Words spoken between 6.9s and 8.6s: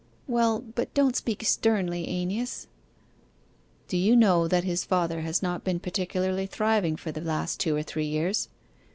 for the last two or three years?